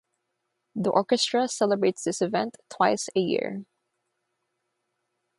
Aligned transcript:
The 0.73 0.89
orchestra 0.89 1.47
celebrates 1.47 2.03
this 2.05 2.23
event 2.23 2.57
twice 2.71 3.07
a 3.15 3.19
year. 3.19 3.65